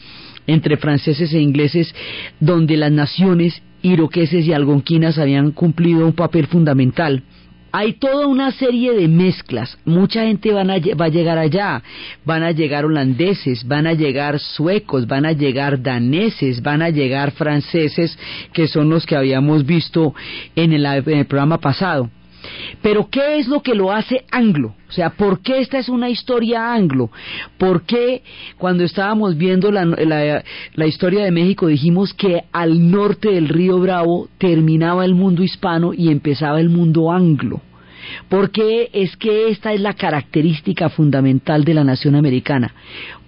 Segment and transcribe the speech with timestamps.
[0.48, 1.94] entre franceses e ingleses
[2.40, 7.24] donde las naciones iroqueses y algonquinas habían cumplido un papel fundamental.
[7.72, 9.78] Hay toda una serie de mezclas.
[9.86, 11.84] Mucha gente va a llegar allá.
[12.26, 17.32] Van a llegar holandeses, van a llegar suecos, van a llegar daneses, van a llegar
[17.32, 18.18] franceses,
[18.54, 20.16] que son los que habíamos visto
[20.56, 22.10] en el programa pasado.
[22.82, 24.76] Pero ¿qué es lo que lo hace anglo?
[24.88, 27.10] O sea, ¿por qué esta es una historia anglo?
[27.58, 28.22] ¿Por qué
[28.58, 30.44] cuando estábamos viendo la, la-
[30.74, 35.94] la historia de México dijimos que al norte del río Bravo terminaba el mundo hispano
[35.94, 37.62] y empezaba el mundo anglo?
[38.30, 42.74] Porque es que esta es la característica fundamental de la nación americana,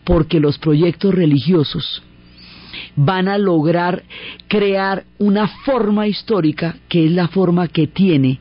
[0.06, 2.02] porque los proyectos religiosos
[2.96, 4.04] van a lograr
[4.48, 8.40] crear una forma histórica que es la forma que tiene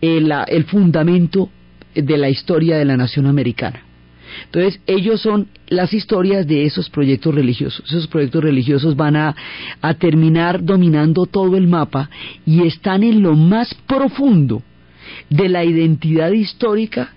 [0.00, 1.50] el, fundamento
[1.94, 3.82] de la historia de la nación americana.
[4.44, 7.86] Entonces, ellos son las historias de esos proyectos religiosos.
[7.88, 9.34] Esos proyectos religiosos van a,
[9.80, 12.10] a terminar dominando todo el mapa
[12.44, 14.62] y están en lo más profundo
[15.30, 17.14] de la identidad histórica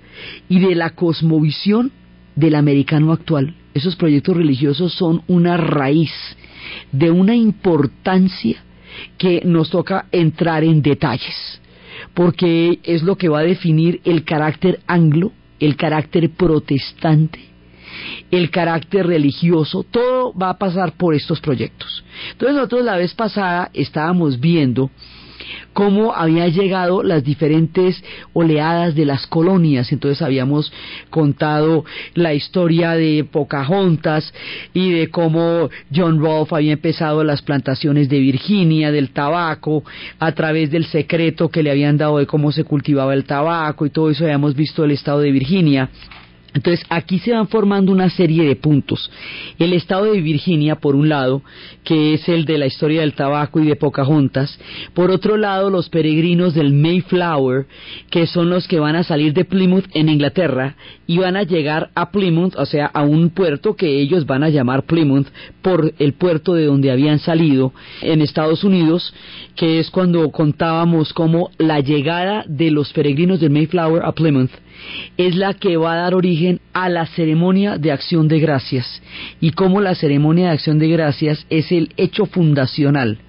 [0.47, 1.91] y de la cosmovisión
[2.35, 3.55] del americano actual.
[3.73, 6.11] Esos proyectos religiosos son una raíz
[6.91, 8.63] de una importancia
[9.17, 11.61] que nos toca entrar en detalles,
[12.13, 17.39] porque es lo que va a definir el carácter anglo, el carácter protestante,
[18.31, 22.03] el carácter religioso, todo va a pasar por estos proyectos.
[22.31, 24.89] Entonces nosotros la vez pasada estábamos viendo
[25.73, 28.03] cómo habían llegado las diferentes
[28.33, 29.91] oleadas de las colonias.
[29.91, 30.71] Entonces habíamos
[31.09, 34.33] contado la historia de Pocahontas
[34.73, 39.83] y de cómo John Rolfe había empezado las plantaciones de Virginia, del tabaco,
[40.19, 43.89] a través del secreto que le habían dado de cómo se cultivaba el tabaco y
[43.89, 45.89] todo eso habíamos visto el estado de Virginia.
[46.53, 49.11] Entonces aquí se van formando una serie de puntos.
[49.57, 51.43] El estado de Virginia, por un lado,
[51.83, 54.59] que es el de la historia del tabaco y de Pocahontas.
[54.93, 57.67] Por otro lado, los peregrinos del Mayflower,
[58.09, 61.89] que son los que van a salir de Plymouth en Inglaterra y van a llegar
[61.95, 65.27] a Plymouth, o sea, a un puerto que ellos van a llamar Plymouth
[65.61, 69.13] por el puerto de donde habían salido en Estados Unidos,
[69.55, 74.51] que es cuando contábamos cómo la llegada de los peregrinos del Mayflower a Plymouth
[75.17, 79.01] es la que va a dar origen a la ceremonia de acción de gracias
[79.41, 83.19] y cómo la ceremonia de acción de gracias es el hecho fundacional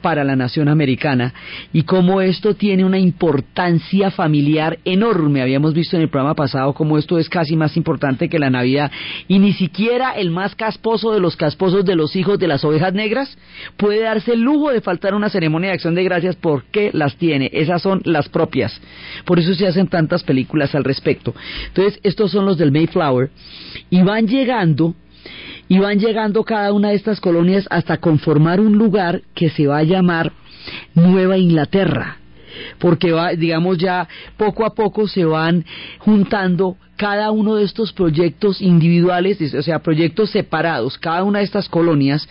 [0.00, 1.32] para la nación americana
[1.72, 5.42] y cómo esto tiene una importancia familiar enorme.
[5.42, 8.90] Habíamos visto en el programa pasado cómo esto es casi más importante que la Navidad
[9.28, 12.92] y ni siquiera el más casposo de los casposos de los hijos de las ovejas
[12.92, 13.36] negras
[13.76, 17.50] puede darse el lujo de faltar una ceremonia de acción de gracias porque las tiene.
[17.52, 18.80] Esas son las propias.
[19.24, 21.34] Por eso se hacen tantas películas al respecto.
[21.68, 23.30] Entonces, estos son los del Mayflower
[23.90, 24.94] y van llegando
[25.68, 29.78] y van llegando cada una de estas colonias hasta conformar un lugar que se va
[29.78, 30.32] a llamar
[30.94, 32.16] Nueva Inglaterra.
[32.78, 35.64] Porque va, digamos ya poco a poco se van
[35.98, 41.66] juntando cada uno de estos proyectos individuales, o sea, proyectos separados, cada una de estas
[41.66, 42.28] colonias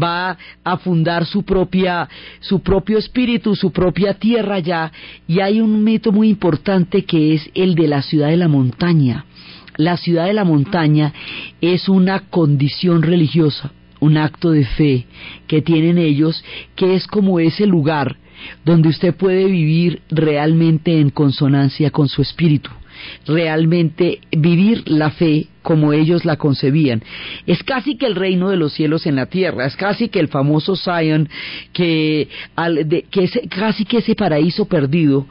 [0.00, 2.08] va a fundar su propia,
[2.38, 4.92] su propio espíritu, su propia tierra ya,
[5.26, 9.24] y hay un mito muy importante que es el de la ciudad de la montaña.
[9.76, 11.12] La ciudad de la montaña
[11.60, 15.06] es una condición religiosa, un acto de fe
[15.46, 16.44] que tienen ellos,
[16.76, 18.16] que es como ese lugar
[18.64, 22.70] donde usted puede vivir realmente en consonancia con su espíritu,
[23.26, 27.02] realmente vivir la fe como ellos la concebían.
[27.46, 30.28] Es casi que el reino de los cielos en la tierra, es casi que el
[30.28, 31.28] famoso Zion,
[31.72, 32.28] que,
[33.10, 35.26] que es casi que ese paraíso perdido,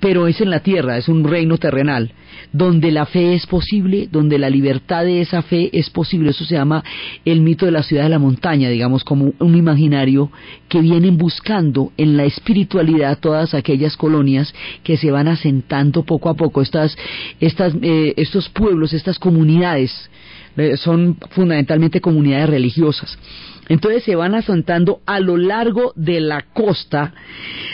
[0.00, 2.12] pero es en la tierra, es un reino terrenal
[2.52, 6.30] donde la fe es posible, donde la libertad de esa fe es posible.
[6.30, 6.82] Eso se llama
[7.24, 10.30] el mito de la ciudad de la montaña, digamos, como un imaginario
[10.68, 16.34] que vienen buscando en la espiritualidad todas aquellas colonias que se van asentando poco a
[16.34, 16.96] poco, estas,
[17.40, 20.10] estas, eh, estos pueblos, estas comunidades,
[20.76, 23.18] son fundamentalmente comunidades religiosas.
[23.68, 27.12] Entonces se van asentando a lo largo de la costa,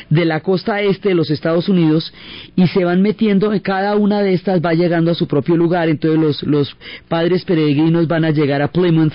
[0.09, 2.13] de la costa este de los Estados Unidos,
[2.57, 5.89] y se van metiendo, en cada una de estas va llegando a su propio lugar,
[5.89, 6.77] entonces los, los
[7.09, 9.13] padres peregrinos van a llegar a Plymouth,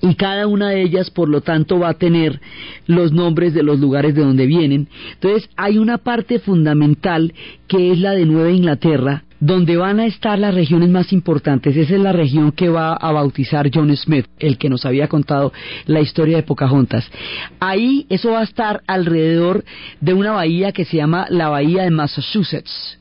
[0.00, 2.40] y cada una de ellas, por lo tanto, va a tener
[2.86, 4.88] los nombres de los lugares de donde vienen.
[5.14, 7.32] Entonces, hay una parte fundamental
[7.68, 11.76] que es la de Nueva Inglaterra, donde van a estar las regiones más importantes.
[11.76, 15.52] Esa es la región que va a bautizar John Smith, el que nos había contado
[15.84, 17.10] la historia de Pocahontas.
[17.60, 19.62] Ahí eso va a estar alrededor
[20.00, 22.98] de una bahía que se llama la Bahía de Massachusetts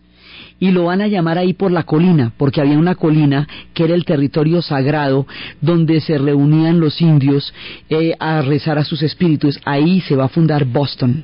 [0.60, 3.96] y lo van a llamar ahí por la colina, porque había una colina que era
[3.96, 5.26] el territorio sagrado
[5.62, 7.54] donde se reunían los indios
[7.90, 9.62] eh, a rezar a sus espíritus.
[9.64, 11.24] Ahí se va a fundar Boston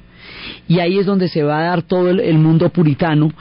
[0.67, 3.31] y ahí es donde se va a dar todo el, mundo puritano,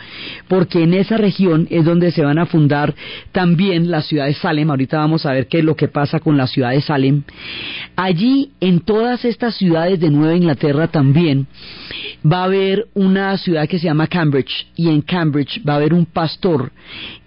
[0.48, 2.94] porque en esa región es donde se van a fundar
[3.32, 6.36] también la ciudad de Salem, ahorita vamos a ver qué es lo que pasa con
[6.36, 7.22] la ciudad de Salem.
[7.96, 11.46] Allí, en todas estas ciudades de Nueva Inglaterra también,
[12.24, 15.94] va a haber una ciudad que se llama Cambridge, y en Cambridge va a haber
[15.94, 16.72] un pastor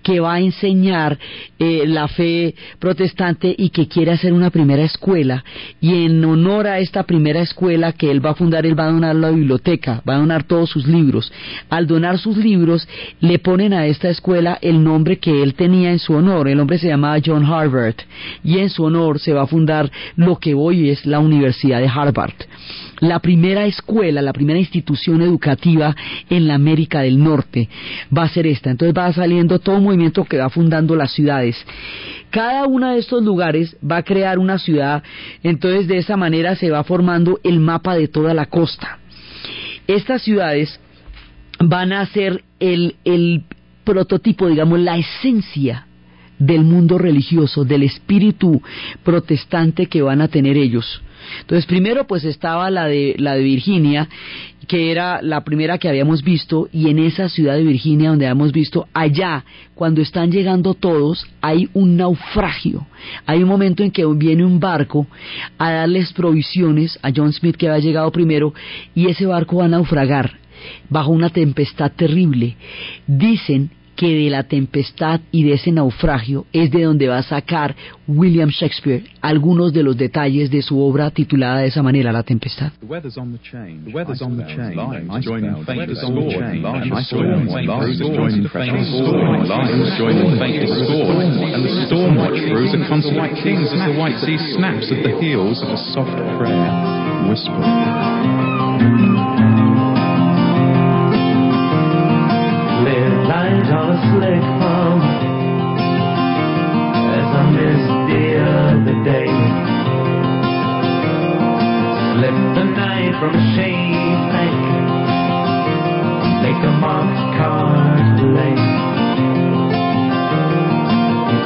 [0.02, 1.18] que va a enseñar
[1.60, 5.44] eh, la fe protestante y que quiere hacer una primera escuela.
[5.80, 8.92] Y en honor a esta primera escuela que él va a fundar, él va a
[8.92, 11.32] donar la biblioteca, va a donar todos sus libros.
[11.70, 12.88] Al donar sus libros
[13.20, 16.78] le ponen a esta escuela el nombre que él tenía en su honor, el hombre
[16.78, 17.96] se llamaba John Harvard.
[18.44, 21.88] Y en su honor se va a fundar lo que hoy es la Universidad de
[21.88, 22.34] Harvard
[23.02, 25.96] la primera escuela, la primera institución educativa
[26.30, 27.68] en la América del Norte
[28.16, 28.70] va a ser esta.
[28.70, 31.58] Entonces va saliendo todo un movimiento que va fundando las ciudades.
[32.30, 35.04] Cada uno de estos lugares va a crear una ciudad,
[35.44, 39.00] entonces de esa manera se va formando el mapa de toda la costa.
[39.88, 40.80] Estas ciudades
[41.60, 43.44] van a ser el, el
[43.84, 45.88] prototipo, digamos, la esencia
[46.38, 48.62] del mundo religioso, del espíritu
[49.04, 51.02] protestante que van a tener ellos.
[51.42, 54.08] Entonces, primero pues estaba la de, la de Virginia,
[54.68, 58.52] que era la primera que habíamos visto, y en esa ciudad de Virginia donde habíamos
[58.52, 59.44] visto, allá,
[59.76, 62.88] cuando están llegando todos, hay un naufragio.
[63.26, 65.08] Hay un momento en que viene un barco
[65.58, 68.54] a darles provisiones a John Smith que había llegado primero,
[68.96, 70.40] y ese barco va a naufragar
[70.90, 72.56] bajo una tempestad terrible.
[73.08, 77.76] Dicen que de la tempestad y de ese naufragio es de donde va a sacar
[78.08, 82.72] William Shakespeare algunos de los detalles de su obra titulada de esa manera, La Tempestad.
[103.50, 105.02] On a slick pump
[107.18, 109.30] as I missed the other day.
[112.14, 114.62] Slipped the night from a shade bank,
[116.44, 118.70] make a marked card late.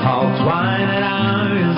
[0.04, 1.75] Call twine at hours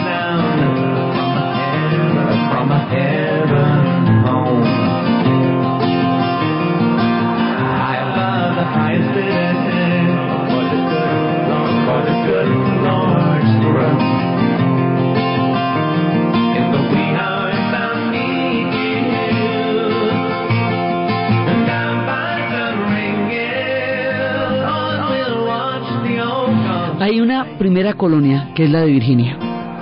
[27.78, 29.38] primera colonia que es la de Virginia.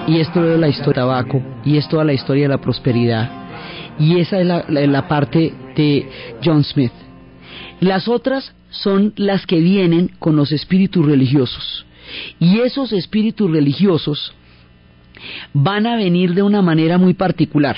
[0.06, 3.30] y es toda la historia del tabaco, y es toda la historia de la prosperidad.
[3.98, 6.10] Y esa es la, la- parte de
[6.44, 6.92] John Smith.
[7.80, 11.86] Las otras son las que vienen con los espíritus religiosos.
[12.38, 14.34] Y esos espíritus religiosos
[15.54, 17.78] van a venir de una manera muy particular.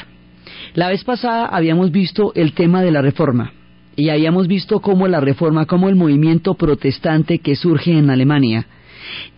[0.73, 3.51] La vez pasada habíamos visto el tema de la reforma
[3.95, 8.65] y habíamos visto cómo la reforma, cómo el movimiento protestante que surge en Alemania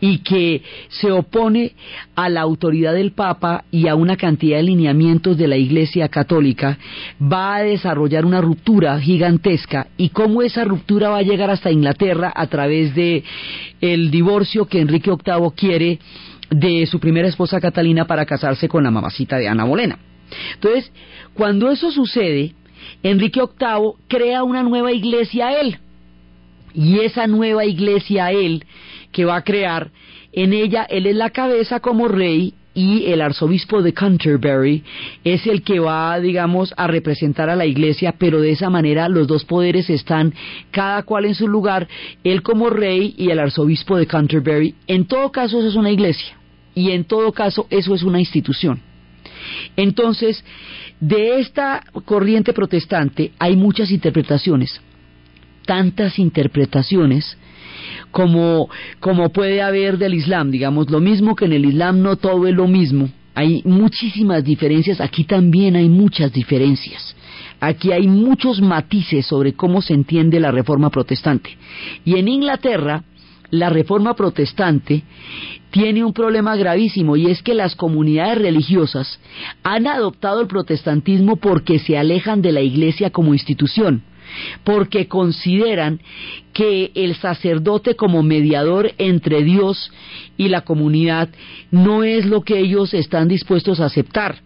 [0.02, 1.74] y que se opone
[2.16, 6.78] a la autoridad del Papa y a una cantidad de lineamientos de la Iglesia Católica,
[7.22, 12.32] va a desarrollar una ruptura gigantesca y cómo esa ruptura va a llegar hasta Inglaterra
[12.36, 13.24] a través de
[13.82, 16.00] el divorcio que Enrique VIII quiere
[16.50, 20.00] de su primera esposa Catalina para casarse con la mamacita de Ana Bolena.
[20.56, 20.92] Entonces,
[21.34, 22.54] cuando eso sucede,
[23.04, 25.78] Enrique VIII crea una nueva iglesia a él.
[26.74, 28.64] Y esa nueva iglesia a él
[29.12, 29.92] que va a crear,
[30.32, 34.84] en ella él es la cabeza como rey y el arzobispo de Canterbury
[35.24, 39.28] es el que va, digamos, a representar a la iglesia, pero de esa manera los
[39.28, 40.34] dos poderes están
[40.72, 41.88] cada cual en su lugar,
[42.24, 44.76] él como rey y el arzobispo de Canterbury.
[44.88, 46.38] En todo caso eso es una iglesia
[46.76, 48.80] y en todo caso eso es una institución.
[49.76, 50.44] Entonces,
[51.00, 54.80] de esta corriente protestante hay muchas interpretaciones,
[55.66, 57.38] tantas interpretaciones
[58.12, 62.48] como, como puede haber del Islam, digamos, lo mismo que en el Islam no todo
[62.48, 67.16] es lo mismo, hay muchísimas diferencias, aquí también hay muchas diferencias.
[67.62, 71.58] Aquí hay muchos matices sobre cómo se entiende la reforma protestante.
[72.06, 73.04] Y en Inglaterra,
[73.52, 75.04] la reforma protestante
[75.72, 79.20] tiene un problema gravísimo y es que las comunidades religiosas
[79.64, 84.04] han adoptado el protestantismo porque se alejan de la iglesia como institución,
[84.64, 86.00] porque consideran
[86.54, 89.92] que el sacerdote como mediador entre Dios
[90.38, 91.30] y la comunidad
[91.72, 94.42] no es lo que ellos están dispuestos a aceptar.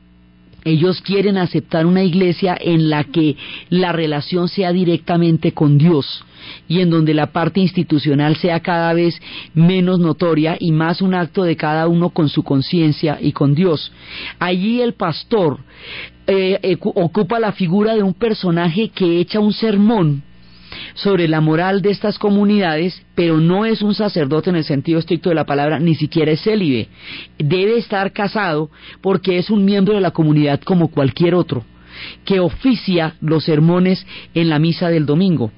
[0.66, 3.36] Ellos quieren aceptar una iglesia en la que
[3.70, 6.24] la relación sea directamente con Dios
[6.68, 9.20] y en donde la parte institucional sea cada vez
[9.54, 13.92] menos notoria y más un acto de cada uno con su conciencia y con Dios.
[14.40, 15.60] Allí el pastor
[16.28, 20.24] eh, ocupa la figura de un personaje que echa un sermón
[20.96, 25.30] sobre la moral de estas comunidades, pero no es un sacerdote en el sentido estricto
[25.30, 26.88] de la palabra, ni siquiera es célibe.
[27.38, 28.70] Debe estar casado
[29.02, 31.64] porque es un miembro de la comunidad como cualquier otro,
[32.26, 35.52] que oficia los sermones en la misa del domingo.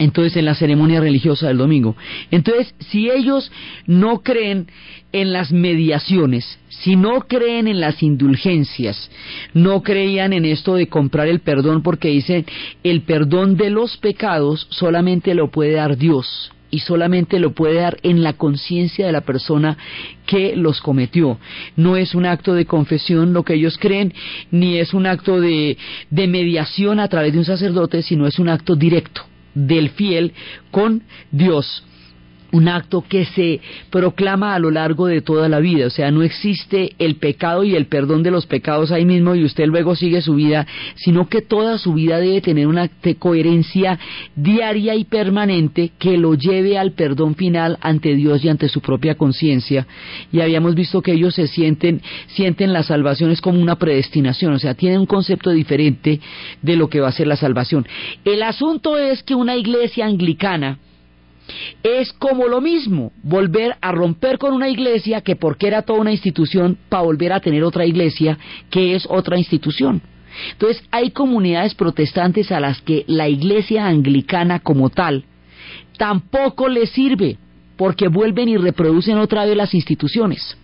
[0.00, 1.94] Entonces, en la ceremonia religiosa del domingo.
[2.30, 3.52] Entonces, si ellos
[3.86, 4.66] no creen
[5.12, 9.10] en las mediaciones, si no creen en las indulgencias,
[9.52, 12.46] no creían en esto de comprar el perdón porque dicen
[12.82, 17.98] el perdón de los pecados solamente lo puede dar Dios y solamente lo puede dar
[18.02, 19.76] en la conciencia de la persona
[20.24, 21.38] que los cometió.
[21.76, 24.14] No es un acto de confesión lo que ellos creen,
[24.50, 25.76] ni es un acto de,
[26.08, 30.32] de mediación a través de un sacerdote, sino es un acto directo del fiel
[30.70, 31.84] con Dios
[32.52, 36.22] un acto que se proclama a lo largo de toda la vida, o sea, no
[36.22, 40.22] existe el pecado y el perdón de los pecados ahí mismo y usted luego sigue
[40.22, 40.66] su vida,
[40.96, 42.88] sino que toda su vida debe tener una
[43.18, 43.98] coherencia
[44.34, 49.16] diaria y permanente que lo lleve al perdón final ante Dios y ante su propia
[49.16, 49.86] conciencia.
[50.32, 54.58] Y habíamos visto que ellos se sienten, sienten la salvación es como una predestinación, o
[54.58, 56.20] sea, tienen un concepto diferente
[56.62, 57.86] de lo que va a ser la salvación.
[58.24, 60.78] El asunto es que una iglesia anglicana,
[61.82, 66.12] es como lo mismo, volver a romper con una iglesia que porque era toda una
[66.12, 68.38] institución, para volver a tener otra iglesia
[68.70, 70.02] que es otra institución.
[70.52, 75.24] Entonces hay comunidades protestantes a las que la iglesia anglicana como tal
[75.98, 77.36] tampoco les sirve,
[77.76, 80.56] porque vuelven y reproducen otra vez las instituciones.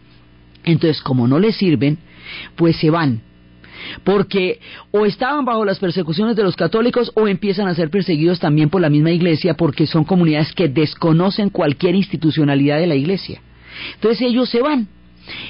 [0.64, 1.98] Entonces, como no les sirven,
[2.56, 3.20] pues se van
[4.04, 8.70] porque o estaban bajo las persecuciones de los católicos o empiezan a ser perseguidos también
[8.70, 13.40] por la misma iglesia porque son comunidades que desconocen cualquier institucionalidad de la iglesia.
[13.94, 14.88] Entonces ellos se van,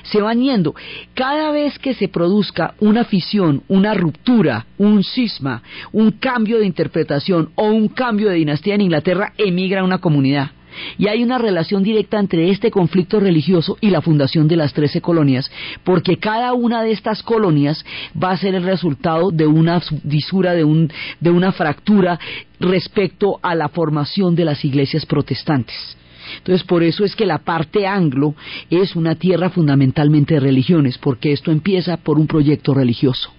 [0.04, 0.74] se van yendo.
[1.14, 5.62] Cada vez que se produzca una fisión, una ruptura, un cisma,
[5.92, 10.50] un cambio de interpretación o un cambio de dinastía en Inglaterra, emigra una comunidad.
[10.98, 15.00] Y hay una relación directa entre este conflicto religioso y la fundación de las trece
[15.00, 15.50] colonias,
[15.84, 17.84] porque cada una de estas colonias
[18.22, 20.90] va a ser el resultado de una disura, de, un,
[21.20, 22.18] de una fractura
[22.60, 25.96] respecto a la formación de las iglesias protestantes.
[26.38, 28.34] Entonces, por eso es que la parte anglo
[28.70, 33.30] es una tierra fundamentalmente de religiones, porque esto empieza por un proyecto religioso.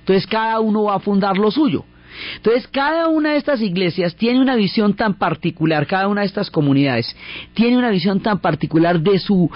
[0.00, 1.84] Entonces, cada uno va a fundar lo suyo.
[2.36, 6.50] Entonces, cada una de estas iglesias tiene una visión tan particular, cada una de estas
[6.50, 7.14] comunidades
[7.54, 9.50] tiene una visión tan particular de su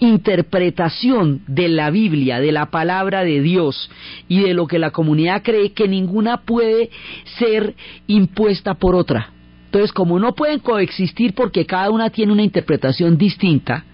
[0.00, 3.90] interpretación de la Biblia, de la palabra de Dios
[4.28, 6.90] y de lo que la comunidad cree que ninguna puede
[7.38, 7.74] ser
[8.06, 9.30] impuesta por otra.
[9.66, 13.84] Entonces, como no pueden coexistir porque cada una tiene una interpretación distinta,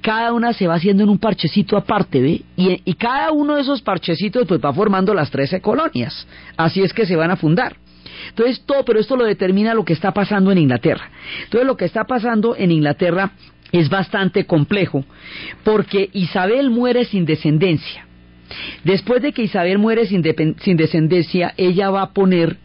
[0.00, 2.42] cada una se va haciendo en un parchecito aparte, ¿ve?
[2.56, 6.26] Y, cada uno de esos parchecitos pues va formando las trece colonias.
[6.56, 7.76] Así es que se van a fundar.
[8.28, 11.10] Entonces todo, pero esto lo determina lo que está pasando en Inglaterra.
[11.44, 13.32] Entonces lo que está pasando en Inglaterra
[13.72, 15.04] es bastante complejo
[15.64, 18.06] porque Isabel muere sin descendencia.
[18.84, 20.22] Después de que Isabel muere sin,
[20.60, 22.58] sin, descendencia, ella va a poner,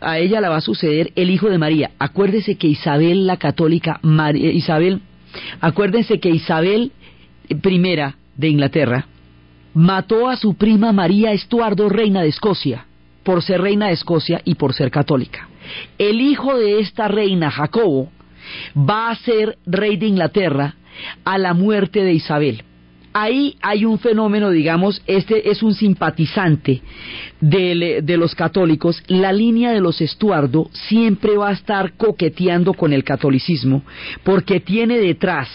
[0.00, 1.90] a ella la va a suceder el hijo de María.
[1.98, 4.00] Acuérdese que Isabel la católica,
[4.34, 5.02] Isabel
[5.60, 6.92] Acuérdense que Isabel
[7.48, 9.06] I de Inglaterra
[9.74, 12.86] mató a su prima María Estuardo, reina de Escocia,
[13.22, 15.48] por ser reina de Escocia y por ser católica.
[15.98, 18.10] El hijo de esta reina, Jacobo,
[18.76, 20.74] va a ser rey de Inglaterra
[21.24, 22.62] a la muerte de Isabel.
[23.18, 26.82] Ahí hay un fenómeno, digamos, este es un simpatizante
[27.40, 29.02] de, de, los católicos.
[29.06, 33.82] La línea de los Estuardo siempre va a estar coqueteando con el catolicismo,
[34.22, 35.48] porque tiene detrás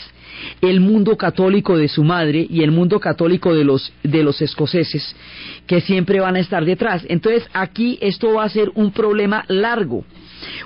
[0.59, 5.15] el mundo católico de su madre y el mundo católico de los, de los escoceses,
[5.67, 7.05] que siempre van a estar detrás.
[7.09, 10.03] Entonces aquí esto va a ser un problema largo.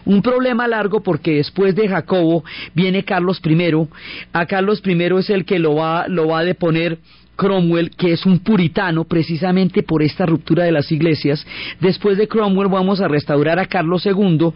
[0.06, 3.88] Un problema largo porque después de Jacobo viene Carlos I.
[4.34, 7.00] A Carlos I es el que lo va, lo va a deponer
[7.36, 11.46] Cromwell, que es un puritano precisamente por esta ruptura de las iglesias.
[11.80, 14.52] Después de Cromwell vamos a restaurar a Carlos II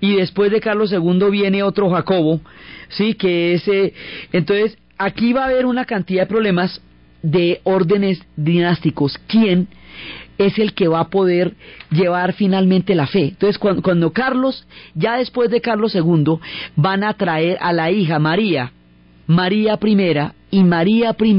[0.00, 2.40] y después de Carlos II viene otro Jacobo,
[2.88, 3.92] sí, que ese,
[4.32, 6.80] entonces aquí va a haber una cantidad de problemas
[7.22, 9.18] de órdenes dinásticos.
[9.26, 9.68] ¿Quién
[10.38, 11.54] es el que va a poder
[11.90, 13.28] llevar finalmente la fe?
[13.28, 16.38] Entonces, cuando, cuando Carlos, ya después de Carlos II,
[16.76, 18.72] van a traer a la hija María,
[19.26, 21.34] María I, y María I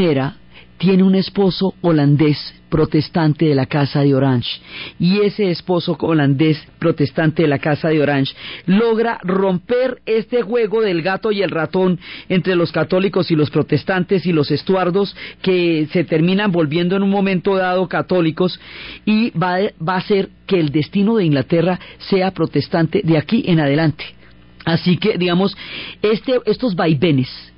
[0.84, 2.38] tiene un esposo holandés
[2.68, 4.60] protestante de la Casa de Orange
[5.00, 11.02] y ese esposo holandés protestante de la Casa de Orange logra romper este juego del
[11.02, 16.04] gato y el ratón entre los católicos y los protestantes y los estuardos que se
[16.04, 18.60] terminan volviendo en un momento dado católicos
[19.06, 23.62] y va, va a hacer que el destino de Inglaterra sea protestante de aquí en
[23.62, 24.04] adelante.
[24.65, 25.56] Así que, digamos,
[26.02, 27.53] este, estos vaivenes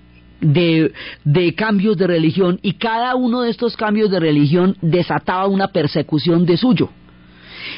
[0.53, 5.69] de, de, cambios de religión y cada uno de estos cambios de religión desataba una
[5.69, 6.89] persecución de suyo.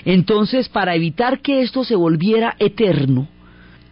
[0.06, 3.28] Entonces, para evitar que esto se volviera eterno,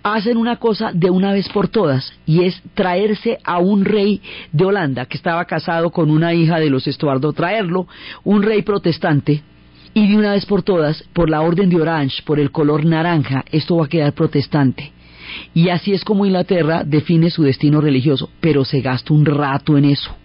[0.04, 4.66] hacen una cosa de una vez por todas y es traerse a un rey de
[4.66, 7.88] Holanda que estaba casado con una hija de los Estuardo, traerlo,
[8.24, 9.42] un rey protestante,
[9.96, 13.46] y de una vez por todas, por la orden de Orange, por el color naranja,
[13.50, 14.92] esto va a quedar protestante.
[15.54, 19.86] Y así es como Inglaterra define su destino religioso, pero se gasta un rato en
[19.86, 20.16] eso.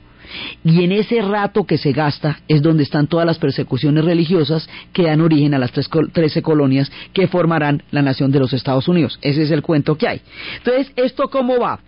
[0.64, 5.04] Y en ese rato que se gasta es donde están todas las persecuciones religiosas que
[5.04, 9.18] dan origen a las trece colonias que formarán la nación de los Estados Unidos.
[9.22, 10.20] Ese es el cuento que hay.
[10.58, 11.80] Entonces, ¿esto cómo va?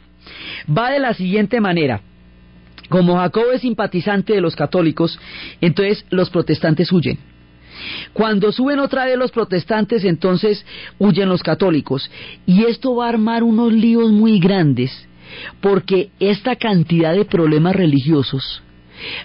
[0.76, 2.00] Va de la siguiente manera.
[2.88, 5.18] Como Jacobo es simpatizante de los católicos,
[5.60, 7.18] entonces los protestantes huyen.
[8.12, 10.64] Cuando suben otra vez los protestantes, entonces
[10.98, 12.10] huyen los católicos.
[12.46, 14.90] Y esto va a armar unos líos muy grandes,
[15.60, 18.62] porque esta cantidad de problemas religiosos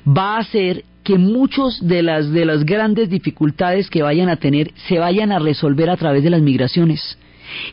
[0.08, 4.74] va a hacer que muchos de las de las grandes dificultades que vayan a tener
[4.88, 7.18] se vayan a resolver a través de las migraciones.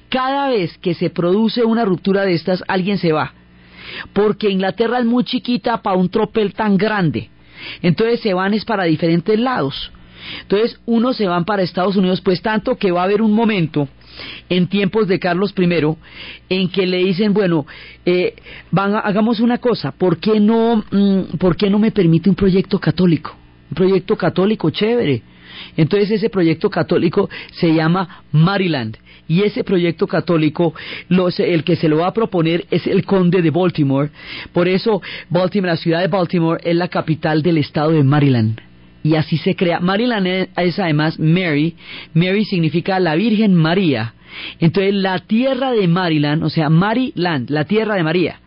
[0.09, 3.35] Cada vez que se produce una ruptura de estas, alguien se va.
[4.12, 7.31] Porque Inglaterra es muy chiquita para un tropel tan grande.
[7.83, 9.90] Entonces se van es para diferentes lados.
[10.42, 13.88] Entonces, unos se van para Estados Unidos, pues tanto que va a haber un momento
[14.48, 15.96] en tiempos de Carlos I
[16.48, 17.66] en que le dicen, bueno,
[18.04, 18.34] eh,
[18.70, 22.78] van hagamos una cosa, ¿por qué, no, mm, ¿por qué no me permite un proyecto
[22.78, 23.37] católico?
[23.70, 25.22] Un proyecto católico chévere.
[25.76, 28.96] Entonces ese proyecto católico se llama Maryland
[29.28, 30.74] y ese proyecto católico
[31.08, 34.10] el que se lo va a proponer es el conde de Baltimore.
[34.52, 38.60] Por eso Baltimore, la ciudad de Baltimore es la capital del estado de Maryland
[39.04, 39.78] y así se crea.
[39.80, 41.76] Maryland es además Mary,
[42.14, 44.14] Mary significa la Virgen María.
[44.58, 48.40] Entonces la tierra de Maryland, o sea, Maryland, la tierra de María,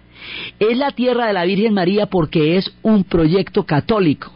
[0.59, 4.33] es la tierra de la Virgen María porque es un proyecto católico.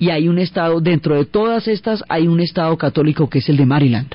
[0.00, 3.56] Y hay un estado, dentro de todas estas, hay un estado católico que es el
[3.56, 4.14] de Maryland.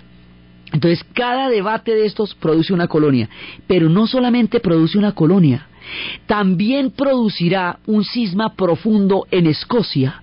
[0.73, 3.29] Entonces, cada debate de estos produce una colonia,
[3.67, 5.67] pero no solamente produce una colonia,
[6.25, 10.22] también producirá un cisma profundo en Escocia,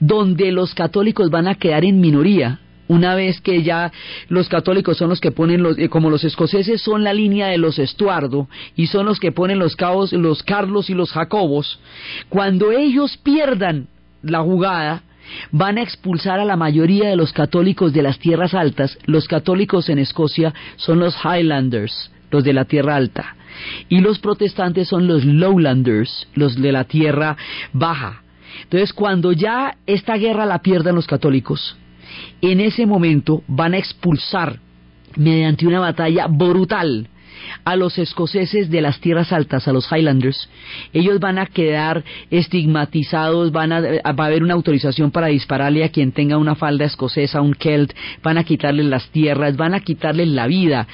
[0.00, 3.92] donde los católicos van a quedar en minoría una vez que ya
[4.28, 7.58] los católicos son los que ponen los, eh, como los escoceses son la línea de
[7.58, 11.80] los Estuardo y son los que ponen los cabos, los Carlos y los Jacobos,
[12.28, 13.88] cuando ellos pierdan
[14.22, 15.02] la jugada,
[15.50, 18.96] van a expulsar a la mayoría de los católicos de las tierras altas.
[19.06, 23.36] Los católicos en Escocia son los Highlanders, los de la tierra alta,
[23.88, 27.36] y los protestantes son los Lowlanders, los de la tierra
[27.72, 28.22] baja.
[28.62, 31.76] Entonces, cuando ya esta guerra la pierdan los católicos,
[32.40, 34.60] en ese momento van a expulsar
[35.16, 37.08] mediante una batalla brutal
[37.64, 40.48] a los escoceses de las tierras altas, a los Highlanders,
[40.92, 45.90] ellos van a quedar estigmatizados, van a, va a haber una autorización para dispararle a
[45.90, 47.92] quien tenga una falda escocesa, un Celt,
[48.22, 50.86] van a quitarles las tierras, van a quitarles la vida.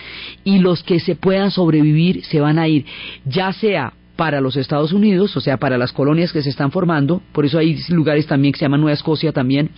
[0.45, 2.87] Y los que se puedan sobrevivir se van a ir,
[3.25, 7.21] ya sea para los Estados Unidos, o sea, para las colonias que se están formando,
[7.33, 9.71] por eso hay lugares también que se llaman Nueva Escocia también,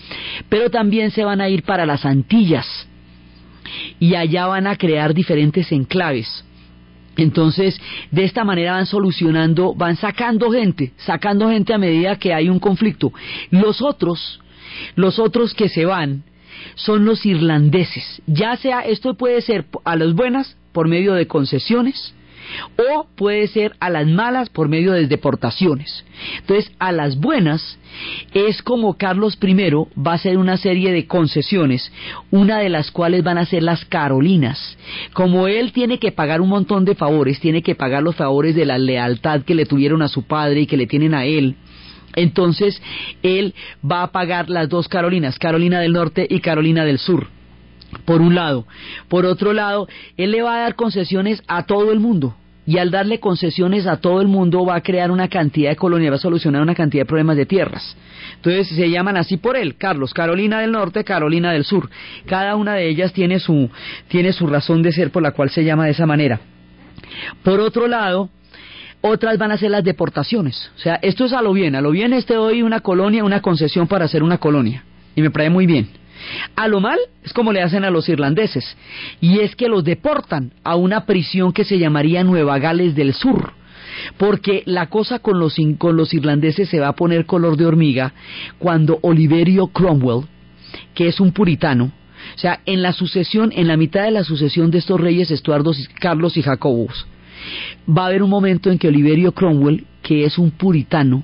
[0.51, 2.67] pero también se van a ir para las Antillas
[3.99, 6.45] y allá van a crear diferentes enclaves.
[7.17, 7.81] Entonces,
[8.11, 12.59] de esta manera van solucionando, van sacando gente, sacando gente a medida que hay un
[12.59, 13.15] conflicto.
[13.49, 14.43] Los otros,
[14.95, 16.23] los otros que se van,
[16.75, 18.21] son los irlandeses.
[18.27, 22.15] Ya sea, esto puede ser a las buenas por medio de concesiones,
[22.77, 26.05] o puede ser a las malas por medio de deportaciones.
[26.39, 27.79] Entonces, a las buenas
[28.33, 31.93] es como Carlos I va a hacer una serie de concesiones,
[32.31, 34.77] una de las cuales van a ser las Carolinas.
[35.13, 38.67] Como él tiene que pagar un montón de favores, tiene que pagar los favores de
[38.67, 41.57] la lealtad que le tuvieron a su padre y que le tienen a él,
[42.17, 42.81] entonces
[43.23, 43.55] él
[43.89, 47.34] va a pagar las dos Carolinas, Carolina del Norte y Carolina del Sur
[48.01, 48.67] por un lado.
[49.09, 52.35] Por otro lado, él le va a dar concesiones a todo el mundo.
[52.67, 56.13] Y al darle concesiones a todo el mundo va a crear una cantidad de colonias,
[56.13, 57.95] va a solucionar una cantidad de problemas de tierras.
[58.37, 61.91] Entonces se llaman así por él, Carlos, Carolina del Norte, Carolina del Sur.
[62.25, 63.71] Cada una de ellas tiene su,
[64.09, 66.41] tiene su razón de ser por la cual se llama de esa manera.
[67.43, 68.31] Por otro lado,
[69.03, 70.71] otras van a ser las deportaciones.
[70.77, 71.75] O sea, esto es a lo bien.
[71.75, 74.85] A lo bien este hoy una colonia, una concesión para hacer una colonia.
[75.15, 75.89] Y me parece muy bien.
[76.57, 78.77] A lo mal es como le hacen a los irlandeses,
[79.21, 83.53] y es que los deportan a una prisión que se llamaría Nueva Gales del Sur,
[84.17, 88.13] porque la cosa con los, con los irlandeses se va a poner color de hormiga
[88.59, 90.27] cuando Oliverio Cromwell,
[90.95, 91.93] que es un puritano,
[92.35, 95.89] o sea, en la sucesión, en la mitad de la sucesión de estos reyes Estuardos,
[96.01, 97.07] Carlos y Jacobus,
[97.87, 101.23] va a haber un momento en que Oliverio Cromwell, que es un puritano,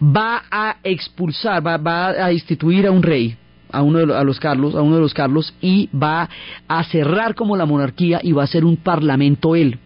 [0.00, 3.36] va a expulsar, va, va a instituir a un rey,
[3.70, 6.28] a uno de los, a los Carlos, a uno de los Carlos y va
[6.68, 9.78] a cerrar como la monarquía y va a ser un parlamento él.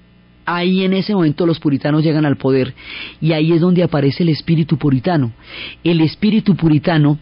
[0.50, 2.72] Ahí en ese momento los puritanos llegan al poder
[3.20, 5.32] y ahí es donde aparece el espíritu puritano.
[5.84, 7.18] El espíritu puritano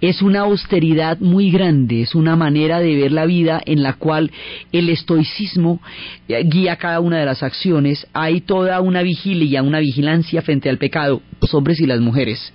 [0.00, 4.30] es una austeridad muy grande, es una manera de ver la vida en la cual
[4.72, 5.82] el estoicismo
[6.28, 8.06] eh, guía cada una de las acciones.
[8.14, 12.54] Hay toda una vigilia, una vigilancia frente al pecado, los hombres y las mujeres.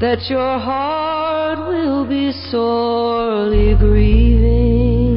[0.00, 5.16] That your heart will be sorely grieving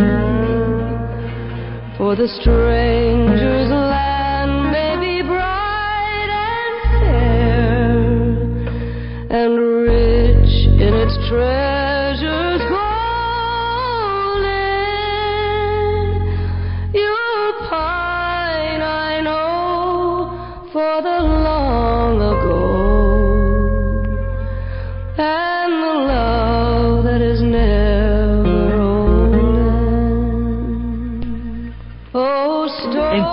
[1.97, 3.90] for the stranger's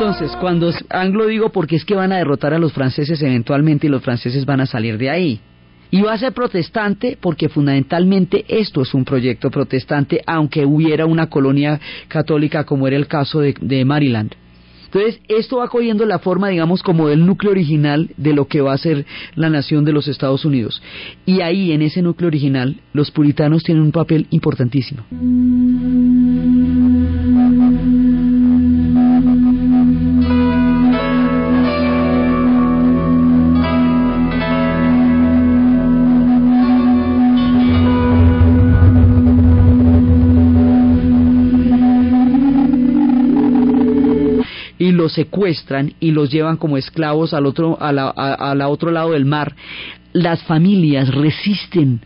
[0.00, 3.90] Entonces, cuando anglo digo porque es que van a derrotar a los franceses eventualmente y
[3.90, 5.40] los franceses van a salir de ahí.
[5.90, 11.28] Y va a ser protestante porque fundamentalmente esto es un proyecto protestante, aunque hubiera una
[11.28, 14.37] colonia católica como era el caso de Maryland.
[14.84, 18.74] Entonces, esto va cogiendo la forma, digamos, como del núcleo original de lo que va
[18.74, 20.80] a ser la nación de los Estados Unidos.
[21.26, 25.02] Y ahí, en ese núcleo original, los puritanos tienen un papel importantísimo.
[45.18, 49.24] Secuestran y los llevan como esclavos al otro, a la, a- a otro lado del
[49.24, 49.54] mar.
[50.12, 52.00] Las familias resisten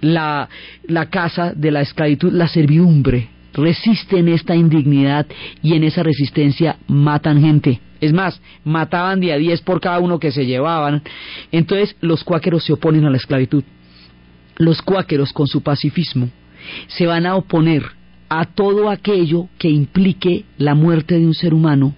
[0.00, 0.48] la,
[0.86, 5.26] la casa de la esclavitud, la servidumbre, resisten esta indignidad
[5.62, 7.80] y en esa resistencia matan gente.
[8.00, 11.02] Es más, mataban de a 10 por cada uno que se llevaban.
[11.52, 13.64] Entonces los cuáqueros se oponen a la esclavitud.
[14.56, 16.28] los cuáqueros con su pacifismo
[16.86, 17.82] se van a oponer
[18.28, 21.94] a todo aquello que implique la muerte de un ser humano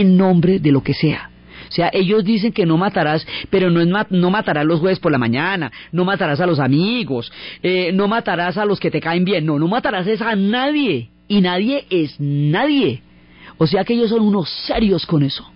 [0.00, 1.30] en nombre de lo que sea.
[1.68, 5.10] O sea, ellos dicen que no matarás, pero no, es no matarás los jueves por
[5.10, 9.24] la mañana, no matarás a los amigos, eh, no matarás a los que te caen
[9.24, 11.08] bien, no, no matarás a nadie.
[11.26, 13.02] Y nadie es nadie.
[13.56, 15.53] O sea que ellos son unos serios con eso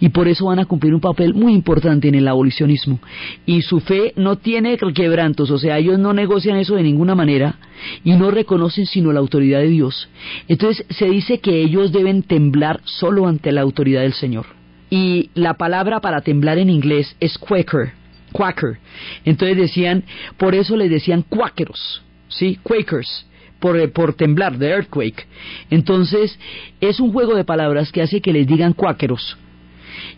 [0.00, 3.00] y por eso van a cumplir un papel muy importante en el abolicionismo.
[3.46, 7.56] Y su fe no tiene quebrantos, o sea, ellos no negocian eso de ninguna manera
[8.04, 10.08] y no reconocen sino la autoridad de Dios.
[10.48, 14.46] Entonces se dice que ellos deben temblar solo ante la autoridad del Señor.
[14.90, 17.92] Y la palabra para temblar en inglés es quaker,
[18.32, 18.78] quaker.
[19.24, 20.04] Entonces decían,
[20.36, 22.58] por eso les decían cuáqueros, ¿sí?
[22.62, 23.26] Quakers.
[23.60, 25.26] Por, por, temblar, de earthquake.
[25.68, 26.38] Entonces,
[26.80, 29.36] es un juego de palabras que hace que les digan cuáqueros,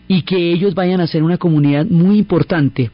[0.07, 2.91] y que ellos vayan a ser una comunidad muy importante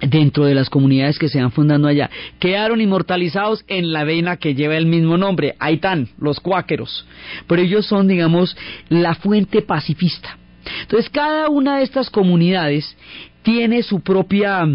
[0.00, 2.10] dentro de las comunidades que se van fundando allá.
[2.38, 7.06] Quedaron inmortalizados en la vena que lleva el mismo nombre, ahí están, los cuáqueros.
[7.46, 8.56] Pero ellos son, digamos,
[8.88, 10.38] la fuente pacifista.
[10.82, 12.96] Entonces, cada una de estas comunidades
[13.42, 14.66] tiene su propia,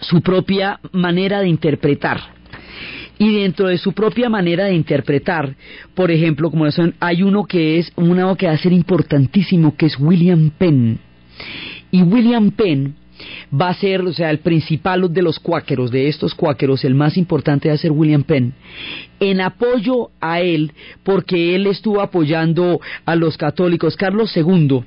[0.00, 2.31] su propia manera de interpretar
[3.22, 5.54] y dentro de su propia manera de interpretar,
[5.94, 9.86] por ejemplo, como son, hay uno que es uno que va a ser importantísimo, que
[9.86, 10.98] es William Penn.
[11.92, 12.96] Y William Penn
[13.54, 17.16] va a ser, o sea, el principal de los cuáqueros, de estos cuáqueros, el más
[17.16, 18.54] importante va a ser William Penn,
[19.20, 20.72] en apoyo a él,
[21.04, 23.96] porque él estuvo apoyando a los católicos.
[23.96, 24.82] Carlos II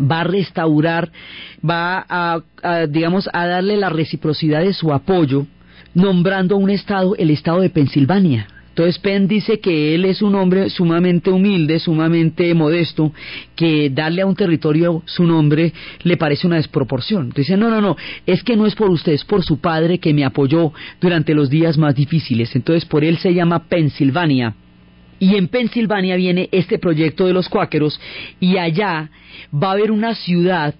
[0.00, 1.12] va a restaurar,
[1.64, 5.46] va a, a digamos, a darle la reciprocidad de su apoyo
[5.96, 8.46] nombrando un estado, el estado de Pensilvania.
[8.68, 13.14] Entonces Penn dice que él es un hombre sumamente humilde, sumamente modesto,
[13.54, 17.30] que darle a un territorio su nombre le parece una desproporción.
[17.34, 20.12] Dice, no, no, no, es que no es por usted, es por su padre que
[20.12, 22.54] me apoyó durante los días más difíciles.
[22.54, 24.54] Entonces por él se llama Pensilvania.
[25.18, 27.98] Y en Pensilvania viene este proyecto de los cuáqueros
[28.38, 29.08] y allá
[29.54, 30.74] va a haber una ciudad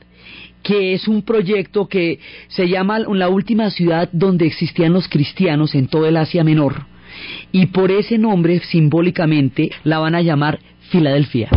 [0.67, 5.87] que es un proyecto que se llama la última ciudad donde existían los cristianos en
[5.87, 6.87] todo el Asia Menor.
[7.53, 10.59] Y por ese nombre, simbólicamente, la van a llamar
[10.91, 11.51] Filadelfia.